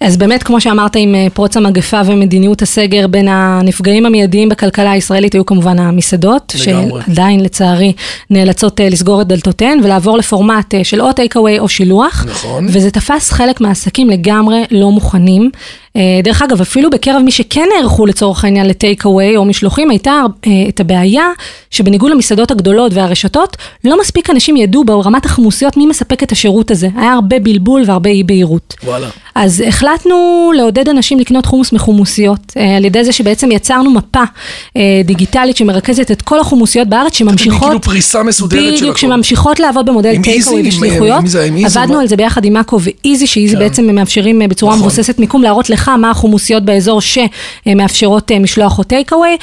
[0.00, 5.32] אז באמת, כמו שאמרת, עם אה, פרוץ המגפה ומדיניות הסגר, בין הנפגעים המיידיים בכלכלה הישראלית
[5.32, 7.02] היו כמובן המסעדות, לגמרי.
[7.06, 7.92] שעדיין לצערי
[8.30, 12.24] נאלצות אה, לסגור את דלתותיהן ולעבור לפורמט אה, של או טייק אווי או שילוח.
[12.28, 12.66] נכון.
[12.68, 15.50] וזה תפס חלק מהעסקים לגמרי לא מוכנים.
[15.98, 20.22] אה, דרך אגב, אפילו בקרב מי שכן נערכו לצורך העניין לטייק אווי או משלוחים, הייתה
[20.46, 21.26] אה, את הבעיה
[21.70, 26.88] שבניגוד למסעדות הגדולות והרשתות, לא מספיק אנשים ידעו ברמת החמוסיות מי מספק את השירות הזה.
[26.96, 28.74] היה הרבה בלבול והרבה אי בהירות.
[28.84, 29.08] וואלה.
[29.34, 34.22] אז החלטנו לעודד אנשים לקנות חומוס מחומוסיות, אה, על ידי זה שבעצם יצרנו מפה
[35.04, 37.68] דיגיטלית שמרכזת את כל החומוסיות בארץ, שממשיכות...
[37.68, 38.98] כאילו פריסה מסודרת של בדיוק, הכל.
[38.98, 41.16] שממשיכות לעבוד במודל טייק אווי ושליחויות.
[41.16, 41.44] עם מי זה?
[41.44, 41.78] עם איזי?
[41.78, 42.00] עבדנו מה?
[42.00, 43.58] על זה ביחד עם מאקו ואיזי, שאיזי כן.
[43.60, 44.86] בעצם מאפשרים בצורה נכון.
[44.86, 49.36] מבוססת מיקום להראות לך מה החומוסיות באזור שמאפשרות אה, משלוח או טייק אווי,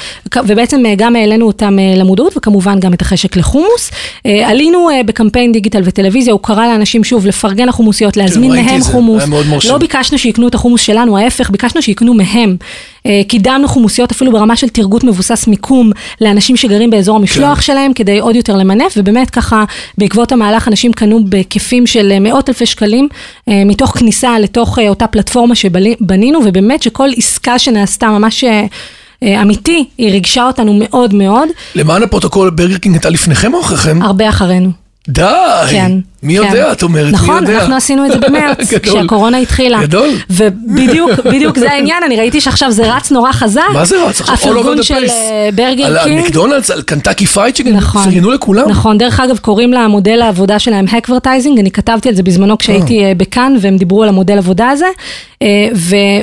[0.46, 3.90] ובעצם אה, גם העלינו אותם אה, למודעות, וכמובן גם את החשק לחומוס.
[4.44, 9.22] עלינו בקמפיין דיגיטל וטלוויזיה, הוא קרא לאנשים שוב לפרגן לחומוסיות, להזמין ראיתי מהם חומוס.
[9.68, 12.56] לא ביקשנו שיקנו את החומוס שלנו, ההפך, ביקשנו שיקנו מהם.
[13.06, 17.62] אה, קידמנו חומוסיות אפילו ברמה של תרגות מבוסס מיקום לאנשים שגרים באזור המשלוח כן.
[17.62, 19.64] שלהם, כדי עוד יותר למנף, ובאמת ככה,
[19.98, 23.08] בעקבות המהלך, אנשים קנו בהיקפים של אה, מאות אלפי שקלים,
[23.48, 28.44] אה, מתוך כניסה לתוך אותה פלטפורמה שבנינו, ובאמת שכל עסקה שנעשתה ממש...
[29.42, 34.02] אמיתי, היא ריגשה אותנו מאוד מאוד, למען הפרוטוקול, ברגר קינג הייתה לפניכם או אחריכם?
[34.02, 34.70] הרבה אחרינו.
[35.08, 35.22] די!
[35.70, 35.92] כן.
[36.26, 36.46] מי כן.
[36.46, 37.58] יודע, את אומרת, מי נכון, יודע?
[37.58, 38.72] אנחנו עשינו את זה במרץ.
[38.82, 39.82] כשהקורונה התחילה.
[39.82, 40.08] גדול.
[40.30, 43.62] ובדיוק, בדיוק זה העניין, אני ראיתי שעכשיו זה רץ נורא חזק.
[43.72, 44.34] מה זה רץ עכשיו?
[44.34, 44.94] הפרגון של.
[44.94, 46.20] אה, ברגר על קינג.
[46.20, 48.04] מקדונלדס, על קנטקי פרייד נכון.
[48.04, 48.68] פרגנו לכולם.
[48.68, 53.04] נכון, דרך אגב, קוראים למודל העבודה שלהם ה co-vertising, אני כתבתי על זה בזמנו כשהייתי
[53.04, 54.86] אה, בכאן, והם דיברו על המודל עבודה הזה,
[55.42, 55.68] אה,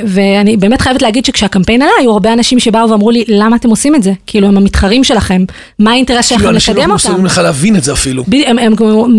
[0.04, 3.94] ואני באמת חייבת להגיד שכשהקמפיין עלה, היו הרבה אנשים שבאו ואמרו לי, למה אתם עושים
[3.94, 4.12] את זה?
[4.26, 5.44] כאילו, הם המתחרים שלכם,
[5.78, 7.26] מה האינטרס כאילו שלכם אנשים לא לקדם מסוגלים אותם?
[7.26, 8.24] לך להבין את זה אפילו.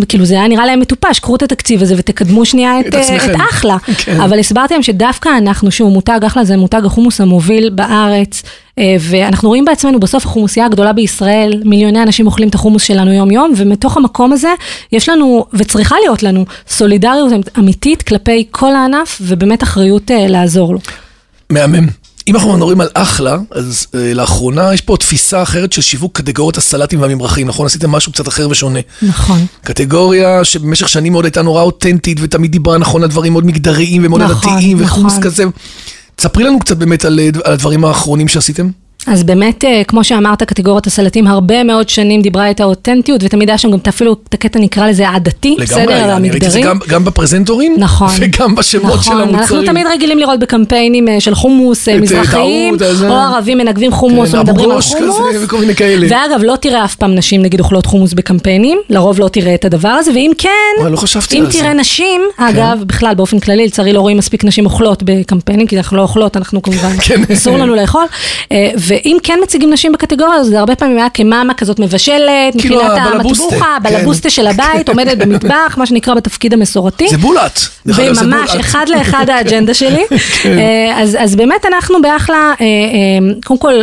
[0.09, 3.25] כאילו זה היה נראה להם מטופש, קחו את התקציב הזה ותקדמו שנייה את, את אה.
[3.25, 3.77] את אחלה.
[3.97, 4.21] כן.
[4.21, 8.43] אבל הסברתי להם שדווקא אנחנו, שהוא מותג אחלה, זה מותג החומוס המוביל בארץ,
[8.79, 13.31] אה, ואנחנו רואים בעצמנו בסוף החומוסייה הגדולה בישראל, מיליוני אנשים אוכלים את החומוס שלנו יום
[13.31, 14.53] יום, ומתוך המקום הזה
[14.91, 20.79] יש לנו, וצריכה להיות לנו, סולידריות אמיתית כלפי כל הענף, ובאמת אחריות אה, לעזור לו.
[21.49, 22.04] מהמם.
[22.27, 26.57] אם אנחנו מדברים על אחלה, אז אה, לאחרונה יש פה תפיסה אחרת של שיווק קטגוריות
[26.57, 27.65] הסלטים והממרחים, נכון?
[27.65, 28.79] עשיתם משהו קצת אחר ושונה.
[29.01, 29.45] נכון.
[29.63, 34.21] קטגוריה שבמשך שנים מאוד הייתה נורא אותנטית ותמיד דיברה נכון על דברים מאוד מגדריים ומאוד
[34.21, 35.23] נכון, וחומוס נכון.
[35.23, 35.43] כזה.
[36.15, 38.69] תספרי לנו קצת באמת על, אה, על הדברים האחרונים שעשיתם.
[39.07, 43.57] אז באמת, אה, כמו שאמרת, קטגוריית הסלטים הרבה מאוד שנים דיברה את האותנטיות, ותמיד היה
[43.57, 46.61] שם גם אפילו את הקטע נקרא לזה העדתי, בסדר, אני ראיתי את זה המגדרי.
[46.61, 48.09] גם, גם בפרזנטורים, נכון.
[48.19, 49.39] וגם בשמות של נכון, המוצרים.
[49.39, 54.31] אנחנו תמיד רגילים לראות בקמפיינים אה, של חומוס אה, את, מזרחיים, או ערבים מנגבים חומוס
[54.31, 55.19] כן, ומדברים על חומוס.
[55.29, 56.07] כזה וכל מיני כאלה.
[56.09, 59.89] ואגב, לא תראה אף פעם נשים נגיד אוכלות חומוס בקמפיינים, לרוב לא תראה את הדבר
[59.89, 60.97] הזה, ואם כן, וואי, לא
[61.33, 61.59] אם על זה.
[61.59, 65.97] תראה נשים, אגב, בכלל באופן כללי, לצערי לא רואים מספיק נשים אוכלות בקמפיינים, כי אנחנו
[65.97, 67.21] לא אוכלות, אנחנו כמובן, כן.
[67.33, 68.05] אסור לנו לאכול,
[68.51, 73.43] אה, ואם כן מציגים נשים בקטגוריה, זה הרבה פעמים היה כמאמה כזאת מבשלת, כאילו הבלבוסטה,
[73.43, 73.89] המטבוחה, כן.
[73.89, 77.07] בלבוסטה של הבית, עומדת במטבח, מה שנקרא בתפקיד המסורתי.
[77.09, 77.59] זה בולט.
[77.85, 78.55] וממש.
[78.59, 80.05] אחד לאחד האג'נדה שלי.
[80.41, 80.59] כן.
[80.59, 83.73] אה, אז, אז באמת אנחנו באחלה, אה, אה, קודם כל,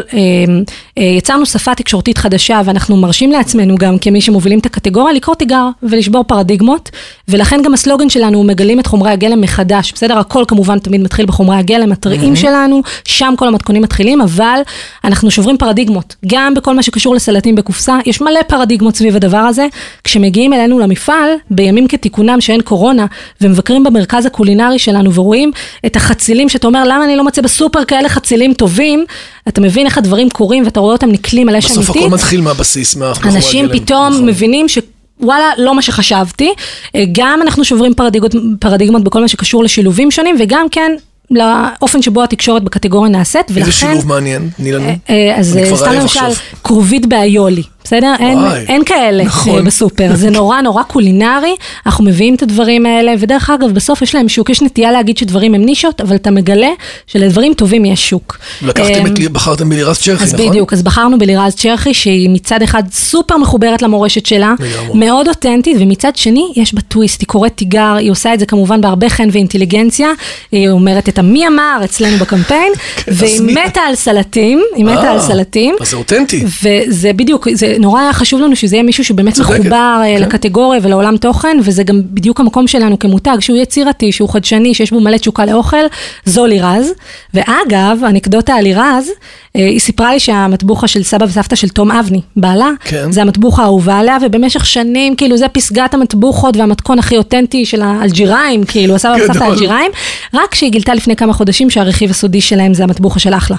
[0.96, 6.24] יצרנו שפה תקשורתית חדשה, ואנחנו מרשים לעצמנו גם, כמי שמובילים את הקטגוריה, לקרוא תיגר ולשבור
[6.24, 6.90] פרדיגמות,
[7.28, 10.18] ולכן גם הסלוגן שלנו הוא מגלים את חומרי הגלם מחדש, בסדר?
[10.18, 14.60] הכל כמובן תמיד מתחיל בחומרי הגלם הטריים שלנו, שם כל המתכונים מתחילים, אבל
[15.04, 19.66] אנחנו שוברים פרדיגמות, גם בכל מה שקשור לסלטים בקופסה, יש מלא פרדיגמות סביב הדבר הזה.
[20.04, 23.06] כשמגיעים אלינו למפעל, בימים כתיקונם שאין קורונה,
[23.40, 25.52] ומבקרים במרכז הקולינרי שלנו ורואים
[25.86, 29.04] את החצילים, שאתה אומר, למה אני לא מוצא בסופר כאלה חצילים טובים?
[29.48, 32.14] אתה מבין איך הדברים קורים ואתה רואה אותם נקלים על אש בסוף הכל אמיתית.
[32.14, 33.78] מתחיל מהבסיס, מה- מאחורי אנשים הגלם.
[33.78, 34.26] פתאום נכון.
[34.26, 34.78] מבינים ש...
[35.20, 36.52] וואלה, לא מה שחשבתי.
[36.94, 40.92] אה, גם אנחנו שוברים פרדיגמות, פרדיגמות בכל מה שקשור לשילובים שונים, וגם כן
[41.30, 43.60] לאופן שבו התקשורת בקטגוריה נעשית, ולכן...
[43.60, 44.88] איזה שילוב מעניין, תני לנו.
[45.10, 46.20] אה, אז אה, כבר סתם למשל.
[46.64, 48.14] כרובית באיולי, בסדר?
[48.18, 49.56] אין, אין כאלה נכון.
[49.58, 51.54] אה, בסופר, זה נורא נורא קולינרי,
[51.86, 55.54] אנחנו מביאים את הדברים האלה, ודרך אגב, בסוף יש להם שוק, יש נטייה להגיד שדברים
[55.54, 56.70] הם נישות, אבל אתה מגלה
[57.06, 58.38] שלדברים טובים יש שוק.
[58.62, 60.48] לקחתם אה, את, בחרתם בלירז צ'רחי, אז נכון?
[60.48, 64.54] בדיוק, אז בחרנו בלירז צ'רחי, שהיא מצד אחד סופר מחוברת למורשת שלה.
[64.94, 68.80] מאוד אותנטית, ומצד שני יש בה טוויסט, היא קוראת תיגר, היא עושה את זה כמובן
[68.80, 70.08] בהרבה חן ואינטליגנציה,
[70.52, 72.72] היא אומרת את המי אמר אצלנו בקמפיין,
[73.08, 75.74] אז והיא מתה על סלטים, היא מתה אה, על סלטים.
[75.80, 76.44] אז זה אותנטי.
[76.62, 80.22] וזה בדיוק, זה נורא היה חשוב לנו שזה יהיה מישהו שבאמת מחובר אה, כן.
[80.22, 85.00] לקטגוריה ולעולם תוכן, וזה גם בדיוק המקום שלנו כמותג, שהוא יצירתי, שהוא חדשני, שיש בו
[85.00, 85.76] מלא תשוקה לאוכל,
[86.24, 86.92] זו לירז.
[87.34, 89.10] ואגב, אנקדוטה על לירז,
[89.56, 93.12] אה, היא סיפרה לי שהמטבוחה של סבא וסבתא של תום אבני, בעלה, כן.
[93.12, 98.64] זה המטבוחה האהובה עליה, ובמשך שנים, כאילו, זה פסגת המטבוחות והמתכון הכי אותנטי של האלג'יריים,
[98.64, 99.44] כאילו, הסבא וסבתא.
[99.44, 99.90] האלג'יריים,
[100.34, 103.56] רק כשהיא גילתה לפני כמה חודשים שהרכיב הסודי שלהם זה המטבוחה של אחלה.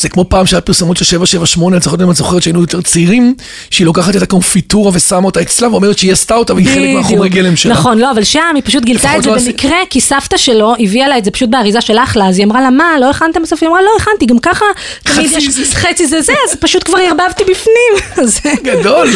[0.00, 3.34] זה כמו פעם שהיה פרסומות של 778, אני זוכרת אם את זוכרת שהיינו יותר צעירים,
[3.70, 7.56] שהיא לוקחת את הקונפיטורה ושמה אותה אצלה ואומרת שהיא עשתה אותה והיא חלק מהחומרי גלם
[7.56, 7.74] שלה.
[7.74, 11.08] נכון, לא, אבל שם היא פשוט גילתה את זה לא במקרה, כי סבתא שלו הביאה
[11.08, 13.62] לה את זה פשוט באריזה של אחלה, אז היא אמרה לה, מה, לא הכנתם בסוף?
[13.62, 14.64] היא אמרה, לא הכנתי, גם ככה,
[15.02, 18.18] תמיד יש זה זה." חצי זה זה, אז פשוט כבר ערבבתי בפנים.
[18.72, 19.08] גדול.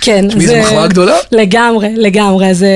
[0.00, 0.28] כן.
[0.28, 1.16] תשמעי, זו מחמאה גדולה.
[1.32, 2.68] לגמרי, לגמרי, אז אה,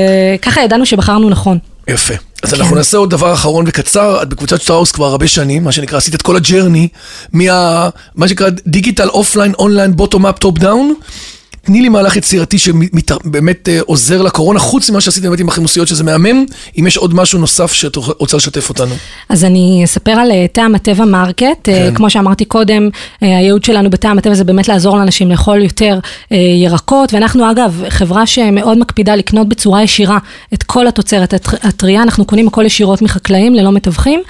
[0.42, 1.58] ככה ידענו שבחרנו נכון.
[1.88, 2.14] יפה.
[2.44, 2.60] אז כן.
[2.60, 6.14] אנחנו נעשה עוד דבר אחרון וקצר, את בקבוצת שטראוס כבר הרבה שנים, מה שנקרא, עשית
[6.14, 6.88] את כל ה journey,
[7.32, 7.88] מה...
[8.14, 10.94] מה שנקרא digital offline, online, bottom up, top down.
[11.64, 16.04] תני לי מהלך יצירתי שבאמת אה, עוזר לקורונה, חוץ ממה שעשיתם באמת עם החימוסיות שזה
[16.04, 16.44] מהמם,
[16.78, 18.94] אם יש עוד משהו נוסף שאת רוצה לשתף אותנו.
[19.28, 21.44] אז אני אספר על אה, טעם הטבע מרקט.
[21.64, 21.92] כן.
[21.94, 22.88] כמו שאמרתי קודם,
[23.22, 25.98] אה, הייעוד שלנו בטעם הטבע זה באמת לעזור לאנשים לאכול יותר
[26.32, 30.18] אה, ירקות, ואנחנו אגב חברה שמאוד מקפידה לקנות בצורה ישירה
[30.54, 34.22] את כל התוצרת הטר- הטריה, אנחנו קונים הכל ישירות מחקלאים ללא מתווכים.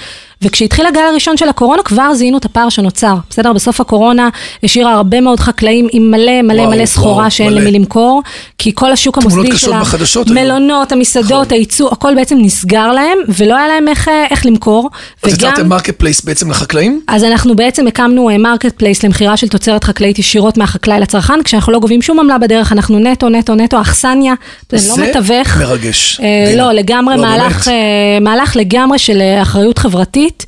[0.45, 3.53] וכשהתחיל הגל הראשון של הקורונה כבר זיהינו את הפער שנוצר, בסדר?
[3.53, 4.29] בסוף הקורונה
[4.63, 7.55] השאירה הרבה מאוד חקלאים עם מלא מלא וואו, מלא סחורה שאין.
[7.55, 8.23] למי למכור,
[8.59, 9.73] כי כל השוק המוסדי של.
[10.27, 11.59] המלונות, המסעדות, נכון.
[11.59, 14.91] הייצוא, הכל בעצם נסגר להם, ולא היה להם איך, אה, איך למכור.
[15.23, 17.01] אז יצרתם marketplace בעצם לחקלאים?
[17.09, 22.03] אז אנחנו בעצם הקמנו marketplace למכירה של תוצרת חקלאית ישירות מהחקלאי לצרכן, כשאנחנו לא גובים
[22.03, 24.35] שום עמלה בדרך, אנחנו נטו, נטו, נטו, אכסניה,
[24.73, 25.57] זה לא מתווך.
[25.59, 26.21] מרגש.
[26.23, 26.57] אה.
[26.57, 27.69] לא, לגמרי לא, מהלך.
[27.69, 27.75] אה,
[28.21, 30.47] מהלך לגמרי של אה, אחריות חברתית, אה,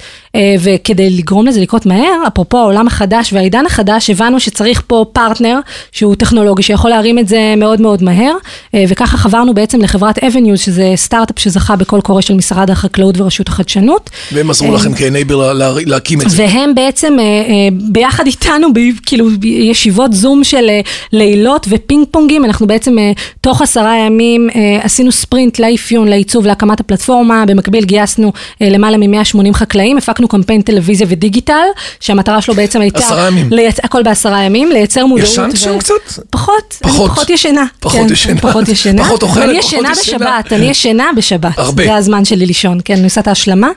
[0.60, 5.58] וכדי לגרום לזה לקרות מהר, אפרופו העולם החדש והעידן החדש, הבנו שצריך פה פרטנר
[5.92, 8.32] שהוא טכנולוגי, שיכול להרים את זה מאוד מאוד מהר,
[8.74, 13.48] אה, וככה חברנו בעצם לחברת אבניוז, שזה סטארט-אפ שזכה בקול קורא של משרד החקלאות ורשות
[13.48, 14.10] החדשנות.
[14.32, 15.52] והם עזרו לכם כ enabler
[15.86, 16.42] להקים את זה.
[16.42, 18.68] והם בעצם אה, אה, ביחד איתנו,
[19.06, 20.80] כאילו בישיבות זום של אה,
[21.12, 26.80] לילות ופינג פונגים, אנחנו בעצם אה, תוך עשרה ימים אה, עשינו ספרינט לאפיון, לעיצוב, להקמת
[26.80, 31.66] הפלטפורמה, במקביל גייסנו אה, למעלה מ-180 חקלאים, הפקנו קמפיין טלוויזיה ודיגיטל,
[32.00, 32.98] שהמטרה שלו בעצם הייתה...
[32.98, 33.52] עשרה ימים.
[33.52, 33.76] לייצ...
[33.82, 35.28] הכל בעשרה ימים, לייצר מודעות.
[35.28, 35.94] ישנת שם קצת?
[36.30, 37.10] פחות, אני פחות.
[37.10, 37.64] פחות ישנה.
[37.80, 38.40] פחות כן, ישנה.
[38.40, 39.04] פחות ישנה.
[39.04, 40.18] פחות אוכלת, אני פחות ישנה ישנה.
[40.18, 41.58] בשבת, אני ישנה בשבת.
[41.58, 41.84] הרבה.
[41.84, 43.68] זה הזמן שלי לישון, כן, אני עושה את ההשלמה.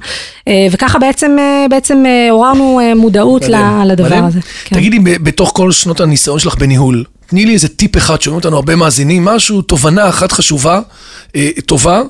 [0.48, 3.42] אה, וככה בעצם, אה, בעצם אה, עוררנו מודעות
[3.86, 4.24] לדבר מדהים.
[4.24, 4.40] הזה.
[4.66, 4.76] כן.
[4.76, 8.76] תגידי, בתוך כל שנות הניסיון שלך בניהול, תני לי איזה טיפ אחד, שומעים אותנו הרבה
[8.76, 10.82] מאזינים, משהו, תובנה אחת חשובה,
[11.66, 12.02] טובה,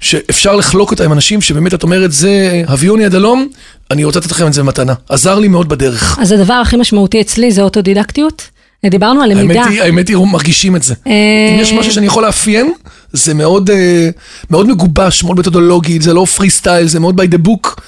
[0.00, 3.48] שאפשר לחלוק אותה עם אנשים שבאמת את אומרת, זה הביוני עד הלום,
[3.90, 4.94] אני רוצה לתת לכם את זה במתנה.
[5.08, 6.18] עזר לי מאוד בדרך.
[6.20, 8.50] אז הדבר הכי משמעותי אצלי זה אוטודידקטיות.
[8.90, 9.60] דיברנו על למידה.
[9.60, 10.94] האמת היא, האמת היא, מרגישים את זה.
[11.06, 11.12] אה,
[11.54, 12.72] אם יש משהו שאני יכול לאפיין,
[13.12, 14.08] זה מאוד, אה,
[14.50, 17.80] מאוד מגובש, מאוד מתודולוגי, זה לא פרי סטייל, זה מאוד by the book.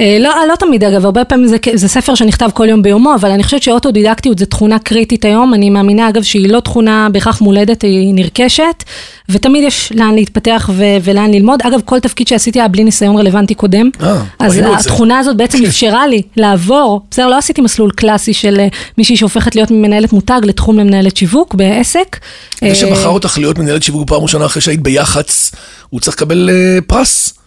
[0.00, 3.30] אה, לא, לא תמיד אגב, הרבה פעמים זה, זה ספר שנכתב כל יום ביומו, אבל
[3.30, 7.82] אני חושבת שאוטודידקטיות זו תכונה קריטית היום, אני מאמינה אגב שהיא לא תכונה בהכרח מולדת,
[7.82, 8.84] היא נרכשת,
[9.28, 11.60] ותמיד יש לאן להתפתח ו- ולאן ללמוד.
[11.62, 14.76] אגב, כל תפקיד שעשיתי היה בלי ניסיון רלוונטי קודם, אה, אז זה.
[14.76, 15.64] התכונה הזאת בעצם.
[15.64, 20.40] אפשרה לי לעבור, בסדר, לא עשיתי מסלול קלאסי של אה, מישהי שהופכת להיות ממנהלת מותג
[20.44, 22.16] לתחום למנהלת שיווק בעסק.
[22.60, 25.52] זה אה, שבחר אותך להיות מנהלת שיווק פעם ראשונה אחרי שהיית ביח"צ,
[25.90, 27.39] הוא צריך לקבל אה, פרס.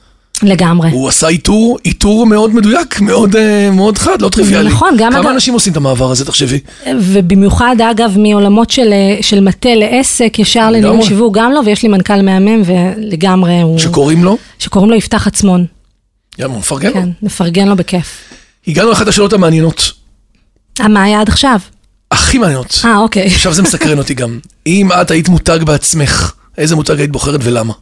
[0.48, 0.90] לגמרי.
[0.92, 4.70] הוא עשה איתור, איתור מאוד מדויק, מאוד, אה, מאוד חד, לא טריוויאלי.
[4.70, 6.60] נכון, גם כמה אגב- אנשים עושים את המעבר הזה, תחשבי?
[7.02, 11.04] ובמיוחד אגב מעולמות של, אה, של מטה לעסק, ישר לניהול.
[11.04, 14.38] שיווק גם לו, ויש לי מנכ"ל מהמם ולגמרי הוא, שקוראים לו?
[14.60, 15.66] שקוראים לו יפתח עצמון,
[16.40, 16.94] יאללה, מפרגן לו.
[16.94, 18.18] כן, נפרגן לו בכיף.
[18.68, 19.92] הגענו לאחת השאלות המעניינות,
[20.82, 21.60] אה, מה היה עד עכשיו?
[22.12, 22.80] הכי מעניינות.
[22.86, 23.26] אה, אוקיי.
[23.26, 24.40] עכשיו זה מסקרן אותי גם.
[24.68, 27.74] אם את היית מותג בעצמך, איזה מותג היית בוחרת ולמה?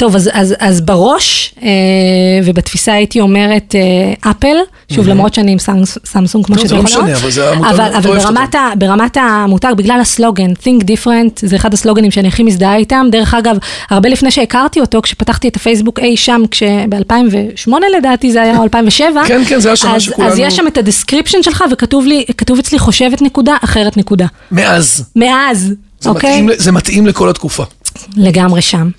[0.00, 1.68] טוב, אז, אז, אז בראש אה,
[2.44, 4.56] ובתפיסה הייתי אומרת אה, אפל,
[4.92, 7.50] שוב, למרות שאני עם סמס, סמסונג כמו לא, זה שאתה לא יכול משנה, אבל זה
[7.50, 12.28] המותג, אבל, אבל ברמת, ה, ברמת המותג, בגלל הסלוגן, Think Different, זה אחד הסלוגנים שאני
[12.28, 13.06] הכי מזדהה איתם.
[13.12, 13.56] דרך אגב,
[13.90, 16.42] הרבה לפני שהכרתי אותו, כשפתחתי את הפייסבוק אי שם,
[16.88, 19.22] ב-2008 לדעתי זה היה, או 2007.
[19.28, 22.24] כן, כן, זה השנה אז, שכולנו- אז יש שם את ה description שלך, וכתוב לי,
[22.38, 24.26] כתוב אצלי חושבת נקודה, אחרת נקודה.
[24.52, 25.04] מאז.
[25.16, 26.42] מאז, זה, אוקיי?
[26.42, 27.64] ל- זה מתאים לכל התקופה.
[28.16, 28.90] לגמרי שם.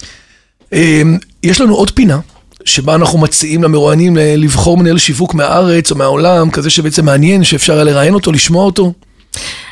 [0.74, 2.20] אמ, יש לנו עוד פינה,
[2.66, 7.84] שבה אנחנו מציעים למרואיינים לבחור מנהל שיווק מהארץ או מהעולם, כזה שבעצם מעניין, שאפשר היה
[7.84, 8.94] לראיין אותו, לשמוע אותו.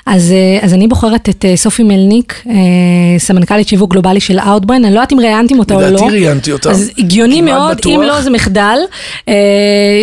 [0.06, 2.54] אז, אה, אז אני בוחרת את אה, סופי מלניק, אה,
[3.20, 5.88] סמנכ"לית שיווק גלובלי של Outbrain, אני לא יודעת אם ראיינתם אותה או לא.
[5.88, 6.72] לדעתי ראיינתי אותה.
[6.72, 7.94] אז הגיוני מאוד, בטוח.
[7.96, 8.78] אם לא זה מחדל,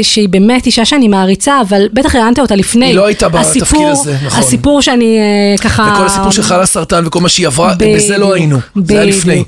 [0.03, 2.87] שהיא באמת אישה שאני מעריצה, אבל בטח ראיינת אותה לפני.
[2.87, 4.41] היא לא הייתה בתפקיד הסיפור- הזה, נכון.
[4.41, 5.19] הסיפור שאני
[5.61, 5.93] ככה...
[5.95, 8.59] וכל הסיפור של חלה סרטן וכל מה שהיא עברה, בזה לא היינו.
[8.85, 9.45] זה היה לפני.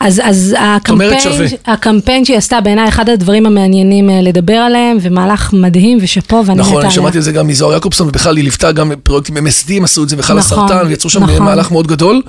[0.00, 1.18] אז, אז הקמפיין.
[1.66, 6.82] הקמפיין שהיא עשתה בעיניי אחד הדברים המעניינים אה, לדבר עליהם, ומהלך מדהים ושאפו, ואני נכון,
[6.82, 6.90] אני.
[6.90, 10.16] שמעתי את זה גם מזוהר יעקובסון, ובכלל היא ליוותה גם פרויקטים MSD, עשו את זה
[10.16, 11.42] בחלה נכון, סרטן, ויצרו שם נכון.
[11.42, 12.22] מהלך מאוד גדול.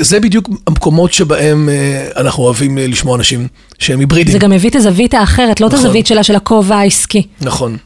[0.00, 4.32] זה בדיוק המקומות שבהם אה, אנחנו אוהבים אה, לשמוע אנשים שהם היברידים.
[4.32, 5.86] זה גם מביא את הזווית האחרת, לא את נכון.
[5.86, 7.26] הזווית שלה של הכובע העסקי.
[7.40, 7.76] נכון.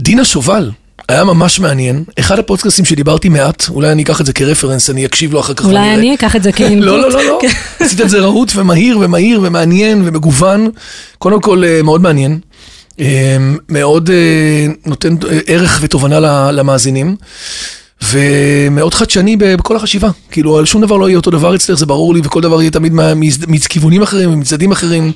[0.00, 0.70] דינה שובל,
[1.08, 2.04] היה ממש מעניין.
[2.18, 5.64] אחד הפודקאסטים שדיברתי מעט, אולי אני אקח את זה כרפרנס, אני אקשיב לו אחר כך.
[5.64, 5.94] אולי.
[5.94, 6.86] אני אקח את זה כאינפוט.
[6.86, 7.38] לא, לא, לא, לא.
[7.80, 10.70] עשית את זה רהוט ומהיר ומהיר ומעניין ומגוון.
[11.18, 12.38] קודם כל, אה, מאוד מעניין.
[13.00, 13.36] אה,
[13.68, 16.20] מאוד אה, נותן ערך ותובנה
[16.52, 17.16] למאזינים.
[18.02, 20.08] ומאוד חדשני בכל החשיבה.
[20.30, 22.92] כאילו, שום דבר לא יהיה אותו דבר אצלך, זה ברור לי, וכל דבר יהיה תמיד
[23.48, 25.12] מכיוונים אחרים ומצדדים אחרים.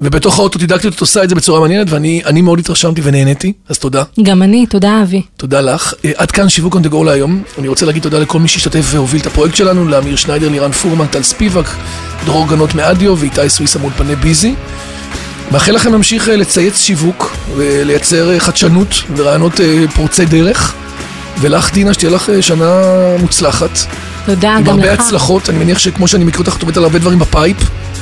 [0.00, 4.02] ובתוך האוטודידקטיות את עושה את זה בצורה מעניינת, ואני אני מאוד התרשמתי ונהניתי, אז תודה.
[4.22, 5.22] גם אני, תודה אבי.
[5.36, 5.94] תודה לך.
[6.04, 7.42] אה, עד כאן שיווק the go להיום.
[7.58, 11.06] אני רוצה להגיד תודה לכל מי שהשתתף והוביל את הפרויקט שלנו, לאמיר שניידר, לירן פורמן,
[11.06, 11.64] טל ספיבק,
[12.24, 14.54] דרור גנות מאדיו ואיתי סוויסה מאולפני ביזי.
[15.52, 19.60] מאחל לכם להמשיך אה, לצייץ שיווק ולייצר אה, חדשנות ורעיונות
[19.94, 20.74] פורצי דרך.
[21.40, 22.82] ולך, דינה, שתהיה לך אה, שנה
[23.20, 23.78] מוצלחת.
[24.26, 25.00] תודה עם גם הרבה לך.
[25.00, 27.56] הצלחות, אני מניח שכמו שאני מכיר אותך, את עובדת על הרבה דברים ב pipe.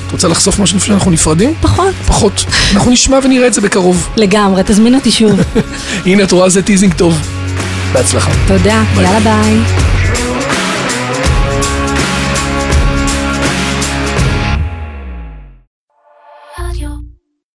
[0.07, 1.55] את רוצה לחשוף משהו לפני שאנחנו נפרדים?
[1.61, 1.94] פחות.
[2.07, 2.44] פחות.
[2.75, 4.09] אנחנו נשמע ונראה את זה בקרוב.
[4.16, 5.40] לגמרי, תזמין אותי שוב.
[6.07, 7.18] הנה, את רואה, זה teasing טוב.
[7.92, 8.31] בהצלחה.
[8.47, 9.93] תודה, יאללה ביי.